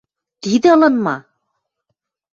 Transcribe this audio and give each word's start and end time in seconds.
–Тидӹ 0.41 0.67
ылын 0.75 0.95
ма? 1.05 1.17